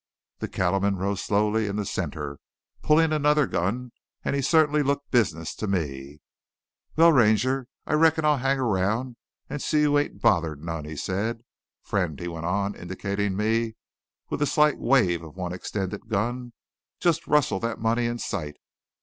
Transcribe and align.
The 0.39 0.47
cattleman 0.47 0.95
rose 0.97 1.21
slowly 1.23 1.67
in 1.67 1.75
the 1.75 1.85
center, 1.85 2.39
pulling 2.81 3.13
another 3.13 3.45
gun, 3.45 3.91
and 4.25 4.35
he 4.35 4.41
certainly 4.41 4.81
looked 4.81 5.11
business 5.11 5.53
to 5.53 5.67
me. 5.67 6.21
"Wal, 6.97 7.11
Ranger, 7.13 7.67
I 7.85 7.93
reckon 7.93 8.25
I'll 8.25 8.37
hang 8.39 8.57
round 8.57 9.15
an' 9.47 9.59
see 9.59 9.81
you 9.81 9.99
ain't 9.99 10.19
bothered 10.19 10.63
none," 10.63 10.85
he 10.85 10.95
said. 10.95 11.41
"Friend," 11.83 12.19
he 12.19 12.27
went 12.27 12.47
on, 12.47 12.73
indicating 12.73 13.37
me 13.37 13.75
with 14.27 14.41
a 14.41 14.47
slight 14.47 14.79
wave 14.79 15.21
of 15.21 15.35
one 15.35 15.53
extended 15.53 16.09
gun, 16.09 16.53
"jest 16.99 17.27
rustle 17.27 17.59
the 17.59 17.77
money 17.77 18.07
in 18.07 18.17
sight. 18.17 18.55